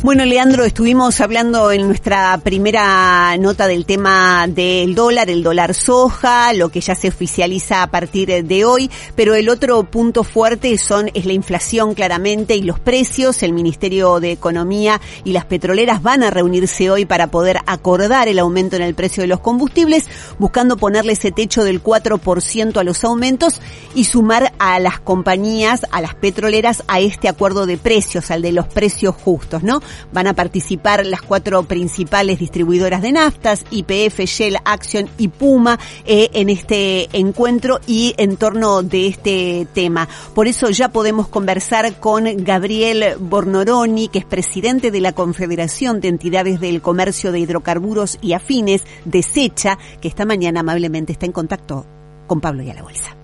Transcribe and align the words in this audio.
Bueno, 0.00 0.24
Leandro, 0.24 0.64
estuvimos 0.64 1.20
hablando 1.20 1.72
en 1.72 1.88
nuestra 1.88 2.38
primera 2.38 3.36
nota 3.36 3.66
del 3.66 3.84
tema 3.84 4.46
del 4.46 4.94
dólar, 4.94 5.28
el 5.28 5.42
dólar 5.42 5.74
soja, 5.74 6.52
lo 6.52 6.68
que 6.68 6.80
ya 6.80 6.94
se 6.94 7.08
oficializa 7.08 7.82
a 7.82 7.90
partir 7.90 8.44
de 8.44 8.64
hoy, 8.64 8.88
pero 9.16 9.34
el 9.34 9.48
otro 9.48 9.82
punto 9.82 10.22
fuerte 10.22 10.78
son 10.78 11.10
es 11.14 11.26
la 11.26 11.32
inflación 11.32 11.94
claramente 11.94 12.54
y 12.54 12.62
los 12.62 12.78
precios. 12.78 13.42
El 13.42 13.52
Ministerio 13.52 14.20
de 14.20 14.30
Economía 14.30 15.00
y 15.24 15.32
las 15.32 15.46
petroleras 15.46 16.00
van 16.00 16.22
a 16.22 16.30
reunirse 16.30 16.90
hoy 16.90 17.04
para 17.04 17.26
poder 17.26 17.58
acordar 17.66 18.28
el 18.28 18.38
aumento 18.38 18.76
en 18.76 18.82
el 18.82 18.94
precio 18.94 19.24
de 19.24 19.26
los 19.26 19.40
combustibles, 19.40 20.06
buscando 20.38 20.76
ponerle 20.76 21.14
ese 21.14 21.32
techo 21.32 21.64
del 21.64 21.82
4% 21.82 22.76
a 22.76 22.84
los 22.84 23.02
aumentos 23.02 23.60
y 23.96 24.04
sumar 24.04 24.52
a 24.60 24.78
las 24.78 25.00
compañías, 25.00 25.86
a 25.90 26.00
las 26.00 26.14
petroleras, 26.14 26.84
a 26.86 27.00
este 27.00 27.28
acuerdo 27.28 27.66
de 27.66 27.78
precios, 27.78 28.30
al 28.30 28.42
de 28.42 28.52
los 28.52 28.68
precios 28.68 29.16
justos, 29.16 29.64
¿no? 29.64 29.77
Van 30.12 30.26
a 30.26 30.34
participar 30.34 31.04
las 31.06 31.22
cuatro 31.22 31.62
principales 31.64 32.38
distribuidoras 32.38 33.02
de 33.02 33.12
naftas, 33.12 33.64
IPF, 33.70 34.20
Shell, 34.24 34.56
Action 34.64 35.08
y 35.18 35.28
Puma, 35.28 35.78
eh, 36.04 36.30
en 36.32 36.48
este 36.48 37.08
encuentro 37.16 37.80
y 37.86 38.14
en 38.16 38.36
torno 38.36 38.82
de 38.82 39.06
este 39.06 39.66
tema. 39.74 40.08
Por 40.34 40.48
eso 40.48 40.70
ya 40.70 40.90
podemos 40.90 41.28
conversar 41.28 41.98
con 42.00 42.24
Gabriel 42.44 43.16
Bornoroni, 43.18 44.08
que 44.08 44.20
es 44.20 44.24
presidente 44.24 44.90
de 44.90 45.00
la 45.00 45.12
Confederación 45.12 46.00
de 46.00 46.08
Entidades 46.08 46.60
del 46.60 46.82
Comercio 46.82 47.32
de 47.32 47.40
Hidrocarburos 47.40 48.18
y 48.20 48.32
Afines, 48.32 48.84
de 49.04 49.22
Secha, 49.22 49.78
que 50.00 50.08
esta 50.08 50.24
mañana 50.24 50.60
amablemente 50.60 51.12
está 51.12 51.26
en 51.26 51.32
contacto 51.32 51.86
con 52.26 52.40
Pablo 52.40 52.62
y 52.62 52.70
a 52.70 52.74
la 52.74 52.82
Bolsa. 52.82 53.16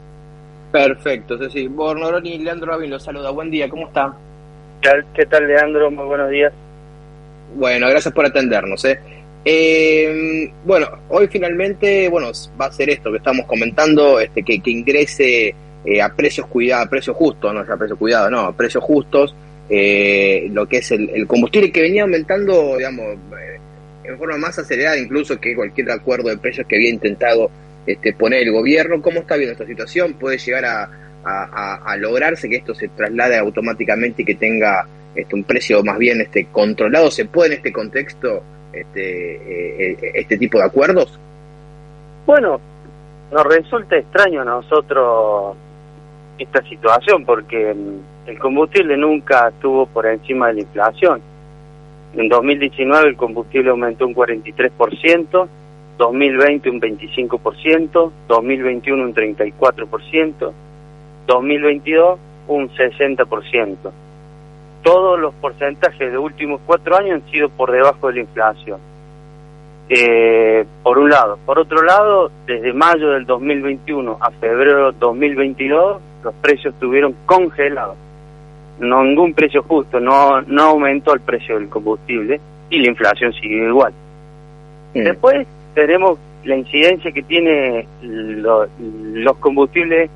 Perfecto, 0.72 1.38
Ceci. 1.38 1.68
Bornoroni, 1.68 2.38
Leandro 2.38 2.72
Rabin 2.72 2.90
los 2.90 3.02
saluda. 3.02 3.30
Buen 3.30 3.50
día, 3.50 3.68
¿cómo 3.68 3.86
está? 3.86 4.16
¿Qué 5.14 5.24
tal, 5.26 5.48
Leandro? 5.48 5.90
Muy 5.90 6.04
buenos 6.04 6.30
días. 6.30 6.52
Bueno, 7.54 7.88
gracias 7.88 8.12
por 8.12 8.26
atendernos. 8.26 8.84
¿eh? 8.84 9.00
Eh, 9.44 10.50
bueno, 10.64 10.88
hoy 11.08 11.28
finalmente, 11.28 12.08
bueno, 12.08 12.30
va 12.60 12.66
a 12.66 12.72
ser 12.72 12.90
esto 12.90 13.10
que 13.10 13.18
estamos 13.18 13.46
comentando, 13.46 14.20
este, 14.20 14.42
que, 14.42 14.60
que 14.60 14.70
ingrese 14.70 15.54
eh, 15.84 16.02
a 16.02 16.14
precios 16.14 16.46
cuidados, 16.48 16.86
a 16.86 16.90
precios 16.90 17.16
justos, 17.16 17.54
no 17.54 17.60
a 17.60 17.76
precios 17.76 17.98
cuidados, 17.98 18.30
no, 18.30 18.40
a 18.40 18.56
precios 18.56 18.84
justos, 18.84 19.34
eh, 19.70 20.48
lo 20.52 20.66
que 20.66 20.78
es 20.78 20.90
el, 20.90 21.26
combustible 21.26 21.72
que 21.72 21.80
venía 21.80 22.02
aumentando, 22.02 22.76
digamos, 22.76 23.06
eh, 23.14 23.58
en 24.04 24.18
forma 24.18 24.36
más 24.36 24.58
acelerada 24.58 24.98
incluso 24.98 25.40
que 25.40 25.54
cualquier 25.54 25.90
acuerdo 25.90 26.28
de 26.28 26.36
precios 26.36 26.66
que 26.66 26.76
había 26.76 26.90
intentado 26.90 27.50
este, 27.86 28.12
poner 28.12 28.42
el 28.42 28.52
gobierno. 28.52 29.00
¿Cómo 29.00 29.20
está 29.20 29.36
viendo 29.36 29.52
esta 29.52 29.66
situación? 29.66 30.14
¿Puede 30.14 30.36
llegar 30.36 30.64
a, 30.66 30.90
a, 31.24 31.96
lograrse 31.98 32.48
que 32.48 32.56
esto 32.56 32.74
se 32.74 32.88
traslade 32.88 33.38
automáticamente 33.38 34.22
y 34.22 34.24
que 34.24 34.34
tenga 34.34 34.86
este, 35.14 35.34
un 35.34 35.44
precio 35.44 35.82
más 35.82 35.98
bien 35.98 36.20
este, 36.20 36.46
controlado? 36.46 37.10
¿Se 37.10 37.24
puede 37.24 37.48
en 37.48 37.52
este 37.54 37.72
contexto 37.72 38.42
este, 38.72 39.92
eh, 39.92 40.12
este 40.14 40.36
tipo 40.36 40.58
de 40.58 40.64
acuerdos? 40.64 41.18
Bueno, 42.26 42.60
nos 43.32 43.44
resulta 43.44 43.96
extraño 43.96 44.42
a 44.42 44.44
nosotros 44.44 45.56
esta 46.38 46.62
situación 46.68 47.24
porque 47.24 47.74
el 48.26 48.38
combustible 48.38 48.96
nunca 48.96 49.48
estuvo 49.48 49.86
por 49.86 50.06
encima 50.06 50.48
de 50.48 50.54
la 50.54 50.60
inflación. 50.60 51.20
En 52.16 52.28
2019 52.28 53.08
el 53.08 53.16
combustible 53.16 53.70
aumentó 53.70 54.06
un 54.06 54.14
43%, 54.14 55.48
2020 55.98 56.70
un 56.70 56.80
25%, 56.80 58.12
2021 58.28 59.02
un 59.02 59.14
34%, 59.14 60.52
2022 61.26 62.18
un 62.48 62.68
60%. 62.70 63.76
Todos 64.82 65.18
los 65.18 65.34
porcentajes 65.34 66.12
de 66.12 66.18
últimos 66.18 66.60
cuatro 66.66 66.96
años 66.96 67.22
han 67.22 67.30
sido 67.30 67.48
por 67.48 67.72
debajo 67.72 68.08
de 68.08 68.14
la 68.14 68.20
inflación. 68.20 68.78
Eh, 69.88 70.64
por 70.82 70.98
un 70.98 71.10
lado. 71.10 71.38
Por 71.44 71.58
otro 71.58 71.82
lado, 71.82 72.30
desde 72.46 72.72
mayo 72.72 73.10
del 73.10 73.26
2021 73.26 74.18
a 74.20 74.30
febrero 74.30 74.86
del 74.86 74.98
2022, 74.98 76.00
los 76.22 76.34
precios 76.34 76.74
estuvieron 76.74 77.14
congelados. 77.26 77.96
ningún 78.78 79.34
precio 79.34 79.62
justo, 79.62 80.00
no, 80.00 80.40
no 80.42 80.62
aumentó 80.62 81.14
el 81.14 81.20
precio 81.20 81.58
del 81.58 81.68
combustible 81.68 82.40
y 82.70 82.78
la 82.80 82.88
inflación 82.88 83.32
sigue 83.34 83.66
igual. 83.68 83.92
Después 84.94 85.46
tenemos 85.74 86.18
la 86.44 86.56
incidencia 86.56 87.10
que 87.12 87.22
tiene 87.22 87.86
los 88.02 89.36
combustibles 89.38 90.10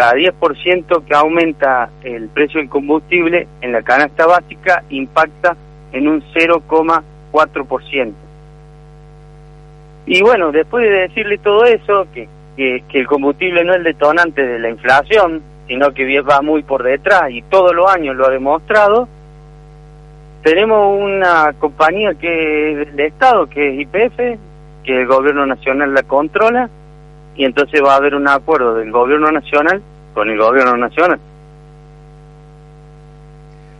cada 0.00 0.14
10% 0.14 1.04
que 1.04 1.14
aumenta 1.14 1.90
el 2.02 2.28
precio 2.28 2.58
del 2.58 2.70
combustible 2.70 3.46
en 3.60 3.72
la 3.72 3.82
canasta 3.82 4.24
básica 4.24 4.82
impacta 4.88 5.54
en 5.92 6.08
un 6.08 6.22
0,4%. 6.32 8.12
Y 10.06 10.22
bueno, 10.22 10.52
después 10.52 10.84
de 10.84 11.00
decirle 11.00 11.36
todo 11.36 11.66
eso, 11.66 12.06
que, 12.14 12.30
que, 12.56 12.98
el 12.98 13.06
combustible 13.06 13.62
no 13.62 13.72
es 13.72 13.76
el 13.80 13.84
detonante 13.84 14.46
de 14.46 14.58
la 14.58 14.70
inflación, 14.70 15.42
sino 15.68 15.92
que 15.92 16.22
va 16.22 16.40
muy 16.40 16.62
por 16.62 16.82
detrás 16.82 17.30
y 17.30 17.42
todos 17.42 17.74
los 17.74 17.94
años 17.94 18.16
lo 18.16 18.26
ha 18.26 18.30
demostrado, 18.30 19.06
tenemos 20.42 20.98
una 20.98 21.52
compañía 21.58 22.14
que 22.14 22.72
es 22.72 22.78
del 22.78 23.00
Estado, 23.00 23.50
que 23.50 23.68
es 23.68 23.80
IPF, 23.80 24.16
que 24.82 25.02
el 25.02 25.06
gobierno 25.06 25.44
nacional 25.44 25.92
la 25.92 26.04
controla, 26.04 26.70
y 27.36 27.44
entonces 27.44 27.82
va 27.84 27.92
a 27.92 27.96
haber 27.96 28.14
un 28.14 28.28
acuerdo 28.28 28.76
del 28.76 28.90
gobierno 28.90 29.30
nacional 29.30 29.82
con 30.14 30.28
el 30.28 30.38
gobierno 30.38 30.76
nacional. 30.76 31.18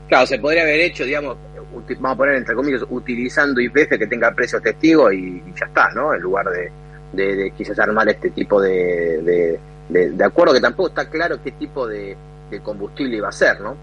Claro, 0.08 0.26
se 0.26 0.38
podría 0.38 0.62
haber 0.62 0.80
hecho, 0.80 1.04
digamos, 1.04 1.36
vamos 1.72 2.12
a 2.12 2.16
poner 2.16 2.36
entre 2.36 2.54
comillas, 2.54 2.84
utilizando 2.90 3.60
IPF 3.60 3.90
que 3.90 4.06
tenga 4.06 4.32
precios 4.32 4.62
testigos 4.62 5.12
y, 5.12 5.42
ya 5.58 5.66
está, 5.66 5.88
¿no? 5.94 6.12
En 6.12 6.20
lugar 6.20 6.46
de, 6.46 6.72
de, 7.12 7.50
quizás 7.52 7.78
armar 7.78 8.08
este 8.08 8.30
tipo 8.30 8.60
de, 8.60 9.58
de, 9.88 10.24
acuerdo, 10.24 10.54
que 10.54 10.60
tampoco 10.60 10.88
está 10.88 11.08
claro 11.08 11.36
qué 11.42 11.52
tipo 11.52 11.86
de, 11.86 12.16
combustible 12.62 13.18
iba 13.18 13.28
a 13.28 13.32
ser, 13.32 13.60
¿no? 13.60 13.76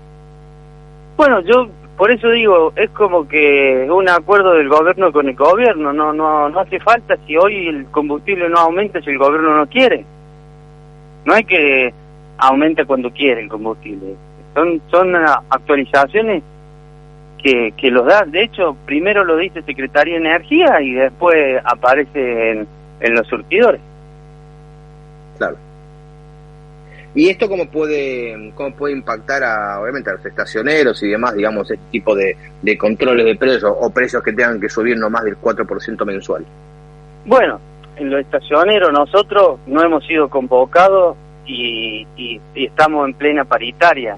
Bueno, 1.16 1.40
yo 1.42 1.70
por 1.96 2.12
eso 2.12 2.30
digo, 2.30 2.74
es 2.76 2.90
como 2.92 3.28
que 3.28 3.88
un 3.90 4.08
acuerdo 4.10 4.54
del 4.54 4.70
gobierno 4.70 5.12
con 5.12 5.28
el 5.30 5.36
gobierno, 5.36 5.94
no 5.94 6.14
no 6.14 6.50
no 6.50 6.60
hace 6.60 6.80
falta 6.80 7.18
si 7.26 7.38
hoy 7.38 7.68
el 7.68 7.86
combustible 7.86 8.50
no 8.50 8.58
aumenta 8.60 9.02
si 9.02 9.10
el 9.10 9.18
gobierno 9.18 9.56
no 9.56 9.68
quiere. 9.68 10.06
No 11.26 11.34
hay 11.34 11.44
que 11.46 11.94
aumente 12.38 12.86
cuando 12.86 13.12
quiere 13.12 13.42
el 13.42 13.50
combustible. 13.50 14.16
Son 14.54 14.82
son 14.90 15.16
actualizaciones 15.16 16.44
que, 17.42 17.74
que 17.78 17.92
los 17.92 18.06
da, 18.06 18.26
de 18.26 18.44
hecho, 18.44 18.76
primero 18.86 19.24
lo 19.24 19.38
dice 19.38 19.62
Secretaría 19.62 20.16
de 20.16 20.22
Energía 20.22 20.82
y 20.82 20.94
después 20.94 21.62
aparece 21.64 22.52
en, 22.52 22.68
en 23.00 23.16
los 23.16 23.28
surtidores. 23.28 23.82
Claro. 25.38 25.58
¿Y 27.14 27.30
esto 27.30 27.48
cómo 27.50 27.66
puede, 27.70 28.52
cómo 28.54 28.76
puede 28.76 28.94
impactar 28.94 29.44
a, 29.44 29.82
obviamente, 29.82 30.10
a 30.10 30.14
los 30.14 30.26
estacioneros 30.26 31.02
y 31.02 31.08
demás, 31.08 31.34
digamos, 31.34 31.70
este 31.72 31.84
tipo 31.92 32.16
de, 32.16 32.38
de 32.62 32.78
controles 32.78 33.26
de 33.26 33.36
precios 33.36 33.74
o 33.80 33.90
precios 33.90 34.22
que 34.22 34.34
tengan 34.34 34.60
que 34.60 34.70
subir 34.70 34.98
no 34.98 35.10
más 35.10 35.24
del 35.24 35.38
4% 35.38 36.06
mensual? 36.06 36.46
Bueno, 37.26 37.60
en 37.96 38.12
los 38.12 38.22
estacioneros 38.22 38.92
nosotros 38.92 39.60
no 39.66 39.82
hemos 39.84 40.06
sido 40.06 40.30
convocados 40.30 41.18
y, 41.48 42.06
y, 42.16 42.42
estamos 42.54 43.08
en 43.08 43.14
plena 43.14 43.46
paritaria. 43.46 44.18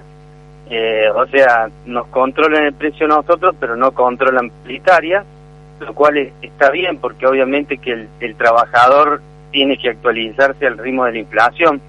Eh, 0.70 1.10
o 1.16 1.26
sea, 1.28 1.70
nos 1.86 2.08
controlan 2.08 2.66
el 2.66 2.74
precio 2.74 3.08
nosotros, 3.08 3.56
pero 3.60 3.76
no 3.76 3.92
controlan 3.92 4.52
paritaria, 4.64 5.24
lo 5.80 5.94
cual 5.94 6.32
está 6.42 6.70
bien 6.70 6.98
porque 6.98 7.26
obviamente 7.26 7.78
que 7.78 8.08
el, 8.20 8.36
trabajador 8.36 9.22
tiene 9.52 9.78
que 9.78 9.90
actualizarse 9.90 10.68
al 10.68 10.78
ritmo 10.78 11.06
de 11.06 11.14
la 11.14 11.20
inflación 11.20 11.82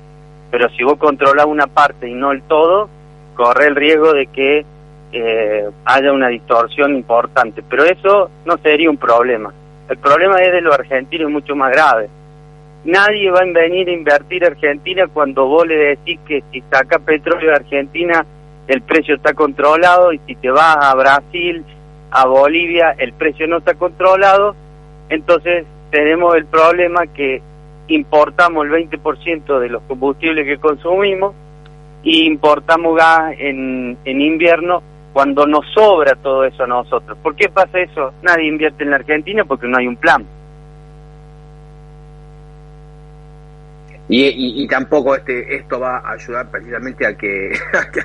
pero 0.50 0.68
si 0.70 0.82
vos 0.82 0.98
controlas 0.98 1.46
una 1.46 1.66
parte 1.66 2.08
y 2.08 2.14
no 2.14 2.32
el 2.32 2.42
todo, 2.42 2.88
corre 3.36 3.68
el 3.68 3.76
riesgo 3.76 4.12
de 4.12 4.26
que 4.26 4.64
eh, 5.12 5.70
haya 5.84 6.12
una 6.12 6.28
distorsión 6.28 6.94
importante. 6.96 7.62
Pero 7.68 7.84
eso 7.84 8.30
no 8.44 8.58
sería 8.58 8.90
un 8.90 8.96
problema. 8.96 9.52
El 9.88 9.98
problema 9.98 10.36
es 10.38 10.52
de 10.52 10.60
los 10.60 10.74
argentinos 10.74 11.30
mucho 11.30 11.54
más 11.54 11.70
grave. 11.70 12.08
Nadie 12.84 13.30
va 13.30 13.40
a 13.40 13.44
venir 13.44 13.88
a 13.88 13.92
invertir 13.92 14.44
a 14.44 14.48
Argentina 14.48 15.06
cuando 15.12 15.46
vos 15.46 15.66
le 15.66 15.76
decís 15.76 16.18
que 16.26 16.42
si 16.50 16.62
saca 16.72 16.98
petróleo 16.98 17.50
de 17.50 17.56
Argentina 17.56 18.24
el 18.68 18.82
precio 18.82 19.16
está 19.16 19.34
controlado 19.34 20.12
y 20.12 20.20
si 20.26 20.34
te 20.36 20.50
vas 20.50 20.76
a 20.80 20.94
Brasil 20.94 21.64
a 22.10 22.26
Bolivia 22.26 22.94
el 22.96 23.12
precio 23.12 23.46
no 23.46 23.58
está 23.58 23.74
controlado, 23.74 24.54
entonces 25.10 25.66
tenemos 25.90 26.34
el 26.36 26.46
problema 26.46 27.06
que 27.06 27.42
importamos 27.88 28.64
el 28.64 28.72
20% 28.72 29.58
de 29.58 29.68
los 29.68 29.82
combustibles 29.82 30.46
que 30.46 30.58
consumimos 30.58 31.34
y 32.02 32.26
importamos 32.26 32.96
gas 32.96 33.34
en, 33.38 33.98
en 34.04 34.20
invierno 34.20 34.82
cuando 35.12 35.46
nos 35.46 35.66
sobra 35.74 36.14
todo 36.14 36.44
eso 36.44 36.62
a 36.64 36.66
nosotros. 36.66 37.18
¿Por 37.22 37.34
qué 37.34 37.48
pasa 37.48 37.78
eso? 37.78 38.14
Nadie 38.22 38.46
invierte 38.46 38.84
en 38.84 38.90
la 38.90 38.96
Argentina 38.96 39.44
porque 39.44 39.66
no 39.66 39.76
hay 39.76 39.86
un 39.86 39.96
plan. 39.96 40.24
Y, 44.12 44.64
y, 44.64 44.66
tampoco 44.66 45.14
este 45.14 45.54
esto 45.54 45.78
va 45.78 45.98
a 45.98 46.14
ayudar 46.14 46.50
precisamente 46.50 47.06
a 47.06 47.16
que, 47.16 47.52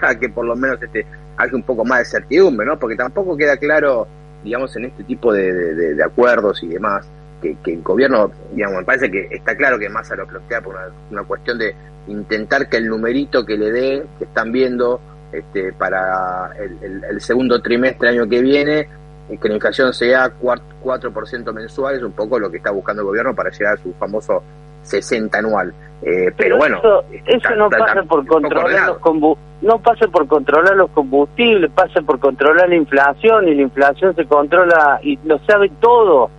a 0.01 0.15
que, 0.15 0.29
por 0.29 0.45
lo 0.45 0.55
menos 0.55 0.81
este 0.81 1.03
haya 1.35 1.55
un 1.55 1.63
poco 1.63 1.83
más 1.83 1.99
de 1.99 2.05
certidumbre, 2.05 2.63
¿no? 2.65 2.77
Porque 2.77 2.95
tampoco 2.95 3.35
queda 3.35 3.57
claro, 3.57 4.07
digamos, 4.43 4.75
en 4.75 4.85
este 4.85 5.03
tipo 5.03 5.33
de, 5.33 5.95
de, 5.95 6.03
acuerdos 6.03 6.61
y 6.61 6.67
demás, 6.67 7.09
que, 7.41 7.57
que, 7.63 7.73
el 7.73 7.81
gobierno, 7.81 8.31
digamos, 8.53 8.77
me 8.77 8.85
parece 8.85 9.09
que 9.09 9.27
está 9.31 9.57
claro 9.57 9.79
que 9.79 9.89
más 9.89 10.09
a 10.11 10.15
lo 10.15 10.27
plantea 10.27 10.61
por 10.61 10.75
una, 10.75 10.89
una 11.09 11.23
cuestión 11.23 11.57
de 11.57 11.75
intentar 12.07 12.69
que 12.69 12.77
el 12.77 12.87
numerito 12.87 13.43
que 13.43 13.57
le 13.57 13.71
dé, 13.71 14.05
que 14.19 14.25
están 14.25 14.51
viendo 14.51 15.01
este, 15.31 15.73
para 15.73 16.51
el, 16.59 17.03
el, 17.03 17.19
segundo 17.19 17.63
trimestre 17.63 18.09
año 18.09 18.29
que 18.29 18.41
viene, 18.41 18.87
que 19.27 19.49
la 19.49 19.55
inflación 19.55 19.93
sea 19.93 20.31
4%, 20.39 21.53
mensual, 21.53 21.95
es 21.95 22.03
un 22.03 22.11
poco 22.11 22.39
lo 22.39 22.49
que 22.49 22.57
está 22.57 22.71
buscando 22.71 23.01
el 23.01 23.07
gobierno 23.07 23.33
para 23.33 23.49
llegar 23.49 23.73
a 23.73 23.77
su 23.77 23.93
famoso 23.93 24.43
60 24.83 25.37
anual. 25.37 25.73
Eh, 26.01 26.31
pero, 26.37 26.57
bueno, 26.57 26.79
eso, 27.25 27.55
no 27.55 27.69
pasa 27.69 28.03
por 28.03 28.25
controlar 28.27 28.87
los 28.87 29.37
no 29.61 29.79
pasa 29.79 30.07
por 30.07 30.27
controlar 30.27 30.75
los 30.75 30.91
combustibles, 30.91 31.71
pasa 31.71 32.01
por 32.01 32.19
controlar 32.19 32.69
la 32.69 32.75
inflación 32.75 33.47
y 33.47 33.55
la 33.55 33.63
inflación 33.63 34.15
se 34.15 34.25
controla 34.25 34.99
y 35.01 35.17
lo 35.23 35.39
sabe 35.39 35.71
todo. 35.79 36.29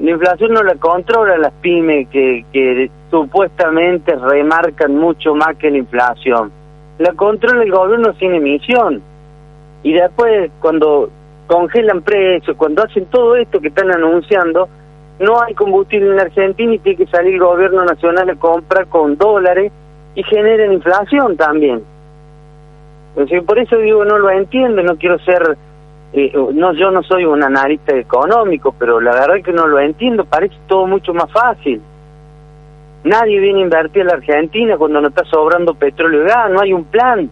La 0.00 0.10
inflación 0.10 0.52
no 0.52 0.62
la 0.62 0.74
controla 0.74 1.38
las 1.38 1.52
pymes 1.62 2.08
que, 2.08 2.44
que 2.52 2.90
supuestamente 3.10 4.14
remarcan 4.16 4.96
mucho 4.96 5.34
más 5.34 5.56
que 5.56 5.70
la 5.70 5.78
inflación. 5.78 6.50
La 6.98 7.12
controla 7.12 7.62
el 7.62 7.70
gobierno 7.70 8.12
sin 8.18 8.34
emisión. 8.34 9.00
Y 9.82 9.92
después, 9.92 10.50
cuando 10.60 11.10
congelan 11.46 12.02
precios, 12.02 12.56
cuando 12.56 12.82
hacen 12.82 13.06
todo 13.06 13.36
esto 13.36 13.60
que 13.60 13.68
están 13.68 13.90
anunciando, 13.90 14.68
no 15.18 15.40
hay 15.40 15.54
combustible 15.54 16.12
en 16.12 16.20
Argentina 16.20 16.74
y 16.74 16.78
tiene 16.78 16.98
que 16.98 17.06
salir 17.06 17.34
el 17.34 17.40
gobierno 17.40 17.84
nacional 17.84 18.30
a 18.30 18.34
comprar 18.36 18.86
con 18.86 19.16
dólares 19.16 19.72
y 20.14 20.22
generen 20.24 20.72
inflación 20.72 21.36
también. 21.36 21.82
por 23.46 23.58
eso 23.58 23.76
digo, 23.78 24.04
no 24.04 24.18
lo 24.18 24.30
entiendo, 24.30 24.82
no 24.82 24.96
quiero 24.96 25.18
ser, 25.20 25.56
eh, 26.12 26.32
no 26.52 26.72
yo 26.74 26.90
no 26.90 27.02
soy 27.02 27.24
un 27.24 27.42
analista 27.42 27.96
económico, 27.96 28.74
pero 28.78 29.00
la 29.00 29.12
verdad 29.12 29.36
es 29.36 29.44
que 29.44 29.52
no 29.52 29.66
lo 29.66 29.78
entiendo, 29.78 30.24
parece 30.24 30.56
todo 30.66 30.86
mucho 30.86 31.14
más 31.14 31.30
fácil. 31.30 31.80
Nadie 33.04 33.38
viene 33.38 33.60
a 33.60 33.64
invertir 33.64 34.02
en 34.02 34.08
la 34.08 34.14
Argentina 34.14 34.76
cuando 34.78 35.00
no 35.00 35.08
está 35.08 35.24
sobrando 35.26 35.74
petróleo 35.74 36.22
y 36.22 36.26
gas, 36.26 36.50
no 36.50 36.60
hay 36.60 36.72
un 36.72 36.84
plan. 36.84 37.30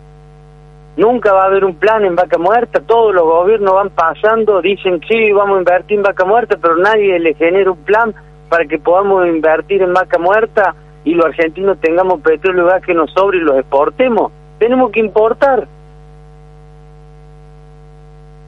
Nunca 0.96 1.32
va 1.32 1.44
a 1.44 1.46
haber 1.46 1.64
un 1.64 1.76
plan 1.76 2.04
en 2.04 2.14
vaca 2.14 2.36
muerta, 2.36 2.80
todos 2.80 3.14
los 3.14 3.24
gobiernos 3.24 3.74
van 3.74 3.90
pasando, 3.90 4.60
dicen 4.60 5.00
sí, 5.08 5.32
vamos 5.32 5.56
a 5.56 5.58
invertir 5.60 5.96
en 5.96 6.02
vaca 6.02 6.24
muerta, 6.24 6.58
pero 6.60 6.76
nadie 6.76 7.18
le 7.18 7.34
genera 7.34 7.70
un 7.70 7.78
plan 7.78 8.14
para 8.50 8.66
que 8.66 8.78
podamos 8.78 9.26
invertir 9.26 9.80
en 9.80 9.94
vaca 9.94 10.18
muerta 10.18 10.74
y 11.04 11.14
los 11.14 11.24
argentinos 11.24 11.80
tengamos 11.80 12.20
petróleo 12.20 12.66
y 12.66 12.70
gas 12.70 12.82
que 12.84 12.92
nos 12.92 13.10
sobre 13.12 13.38
y 13.38 13.40
los 13.40 13.58
exportemos. 13.58 14.30
Tenemos 14.58 14.92
que 14.92 15.00
importar. 15.00 15.66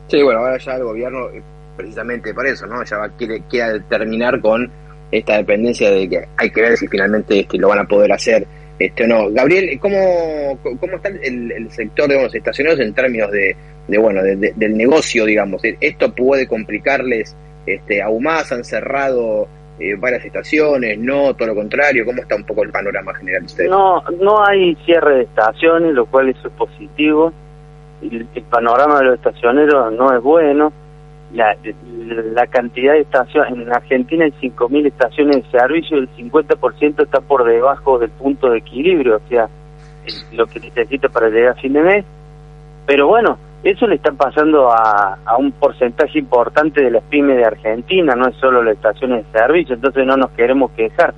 Sí, 0.09 0.23
bueno, 0.23 0.41
ahora 0.41 0.59
ya 0.59 0.75
el 0.75 0.85
gobierno, 0.85 1.31
eh, 1.31 1.43
precisamente 1.77 2.35
por 2.35 2.47
eso, 2.47 2.67
¿no? 2.67 2.85
Ya 2.85 2.99
va, 2.99 3.09
quiere, 3.09 3.43
quiere 3.49 3.81
terminar 3.81 4.41
con 4.41 4.71
esta 5.11 5.37
dependencia 5.37 5.91
de 5.91 6.09
que 6.09 6.29
hay 6.37 6.51
que 6.51 6.61
ver 6.61 6.77
si 6.77 6.89
finalmente 6.89 7.41
este, 7.41 7.59
lo 7.59 7.69
van 7.69 7.79
a 7.79 7.85
poder 7.85 8.13
hacer 8.13 8.47
este, 8.79 9.07
no. 9.07 9.31
Gabriel, 9.31 9.79
¿cómo, 9.81 10.59
cómo 10.63 10.97
está 10.97 11.09
el, 11.09 11.71
sector 11.71 12.09
de 12.09 12.23
los 12.23 12.35
estacioneros 12.35 12.81
en 12.81 12.93
términos 12.93 13.31
de, 13.31 13.57
de 13.87 13.99
bueno, 13.99 14.23
del 14.23 14.77
negocio, 14.77 15.25
digamos? 15.25 15.63
¿Esto 15.65 16.13
puede 16.15 16.47
complicarles 16.49 17.37
este, 17.67 18.03
aún 18.03 18.25
más? 18.25 18.51
¿Han 18.53 18.65
cerrado 18.65 19.47
eh, 19.79 19.95
varias 19.97 20.25
estaciones? 20.25 20.99
¿No? 20.99 21.35
¿Todo 21.35 21.49
lo 21.49 21.55
contrario? 21.55 22.05
¿Cómo 22.05 22.23
está 22.23 22.35
un 22.37 22.45
poco 22.45 22.65
el 22.65 22.71
panorama 22.71 23.15
general 23.15 23.45
usted? 23.45 23.69
No, 23.69 24.03
no 24.21 24.45
hay 24.45 24.75
cierre 24.85 25.17
de 25.17 25.23
estaciones, 25.23 25.95
lo 25.95 26.07
cual 26.07 26.31
eso 26.31 26.49
es 26.49 26.55
positivo. 26.55 27.33
el 28.03 28.27
panorama 28.51 28.99
de 28.99 29.05
los 29.05 29.15
estacioneros 29.15 29.93
no 29.93 30.15
es 30.17 30.23
bueno 30.23 30.73
la, 31.35 32.47
cantidad 32.47 32.93
de 32.93 33.01
estaciones, 33.01 33.53
en 33.53 33.73
Argentina 33.73 34.25
hay 34.25 34.33
5.000 34.33 34.87
estaciones 34.87 35.37
de 35.37 35.59
servicio 35.59 35.99
y 35.99 36.01
el 36.01 36.31
50% 36.31 37.03
está 37.03 37.21
por 37.21 37.45
debajo 37.45 37.99
del 37.99 38.11
punto 38.11 38.51
de 38.51 38.59
equilibrio, 38.59 39.17
o 39.17 39.29
sea, 39.29 39.49
lo 40.33 40.47
que 40.47 40.61
necesita 40.61 41.09
para 41.09 41.29
llegar 41.29 41.53
a 41.53 41.61
fin 41.61 41.73
de 41.73 41.83
mes. 41.83 42.05
Pero 42.87 43.09
bueno, 43.09 43.39
eso 43.65 43.87
le 43.87 43.97
está 43.97 44.13
pasando 44.13 44.71
a, 44.71 45.19
a 45.25 45.37
un 45.37 45.53
porcentaje 45.53 46.19
importante 46.19 46.83
de 46.83 46.91
las 46.91 47.03
pymes 47.05 47.37
de 47.37 47.45
Argentina, 47.45 48.15
no 48.15 48.29
es 48.29 48.37
solo 48.37 48.63
las 48.63 48.77
estaciones 48.77 49.25
de 49.25 49.39
servicio, 49.39 49.75
entonces 49.75 50.07
no 50.07 50.17
nos 50.17 50.31
queremos 50.31 50.71
quejar. 50.73 51.15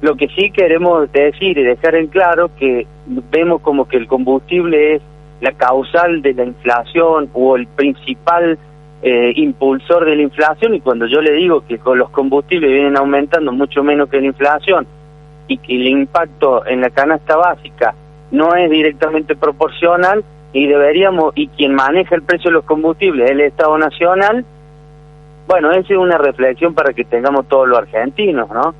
Lo 0.00 0.16
que 0.16 0.28
sí 0.28 0.50
queremos 0.50 1.12
decir 1.12 1.58
y 1.58 1.62
dejar 1.62 1.94
en 1.96 2.06
claro 2.06 2.50
que 2.56 2.86
vemos 3.06 3.60
como 3.60 3.86
que 3.86 3.98
el 3.98 4.06
combustible 4.06 4.94
es 4.94 5.02
la 5.42 5.52
causal 5.52 6.22
de 6.22 6.32
la 6.32 6.44
inflación 6.44 7.28
o 7.34 7.56
el 7.56 7.66
principal 7.66 8.58
eh, 9.02 9.32
impulsor 9.36 10.04
de 10.04 10.16
la 10.16 10.22
inflación 10.22 10.74
y 10.74 10.80
cuando 10.80 11.06
yo 11.06 11.20
le 11.20 11.32
digo 11.32 11.64
que 11.66 11.78
con 11.78 11.98
los 11.98 12.10
combustibles 12.10 12.70
vienen 12.70 12.96
aumentando 12.96 13.50
mucho 13.52 13.82
menos 13.82 14.10
que 14.10 14.20
la 14.20 14.26
inflación 14.26 14.86
y 15.48 15.58
que 15.58 15.74
el 15.76 15.88
impacto 15.88 16.66
en 16.66 16.80
la 16.82 16.90
canasta 16.90 17.36
básica 17.36 17.94
no 18.30 18.54
es 18.54 18.70
directamente 18.70 19.34
proporcional 19.36 20.24
y 20.52 20.66
deberíamos, 20.66 21.32
y 21.34 21.48
quien 21.48 21.74
maneja 21.74 22.14
el 22.14 22.22
precio 22.22 22.50
de 22.50 22.54
los 22.54 22.64
combustibles 22.64 23.26
es 23.26 23.30
el 23.32 23.40
Estado 23.40 23.78
Nacional, 23.78 24.44
bueno, 25.46 25.70
esa 25.70 25.92
es 25.92 25.98
una 25.98 26.18
reflexión 26.18 26.74
para 26.74 26.92
que 26.92 27.04
tengamos 27.04 27.48
todos 27.48 27.68
los 27.68 27.78
argentinos, 27.78 28.48
¿no? 28.50 28.74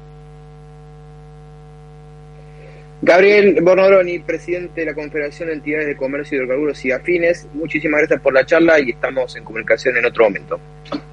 Gabriel 3.03 3.59
Bornoroni, 3.63 4.19
presidente 4.19 4.83
de 4.83 4.87
la 4.87 4.95
Confederación 4.95 5.49
de 5.49 5.55
Entidades 5.55 5.87
de 5.87 5.97
Comercio 5.97 6.37
y 6.37 6.39
Hidrocarburos 6.39 6.85
y 6.85 6.93
Afines, 6.93 7.49
muchísimas 7.55 8.01
gracias 8.01 8.21
por 8.21 8.35
la 8.35 8.45
charla 8.45 8.79
y 8.79 8.91
estamos 8.91 9.35
en 9.37 9.45
comunicación 9.45 9.97
en 9.97 10.05
otro 10.05 10.25
momento. 10.25 10.61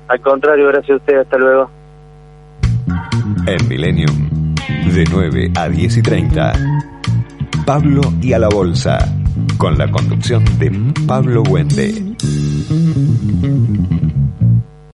Al 0.10 0.20
contrario, 0.20 0.68
gracias 0.68 0.92
a 0.92 0.96
usted, 0.96 1.18
hasta 1.18 1.38
luego. 1.38 1.72
En 3.48 3.70
Millennium, 3.70 4.54
de 4.94 5.06
9 5.10 5.52
a 5.56 5.70
10 5.70 5.98
y 5.98 6.02
30, 6.02 6.54
Pablo 7.66 8.02
y 8.22 8.34
a 8.34 8.40
la 8.40 8.50
Bolsa, 8.50 8.98
con 9.58 9.78
la 9.78 9.90
conducción 9.90 10.44
de 10.60 10.72
Pablo 11.08 11.44
Wende. 11.44 11.94